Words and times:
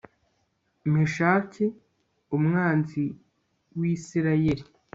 meshaki 0.93 1.65
mwanzi 2.45 3.03
w'isirayeli 3.77 4.63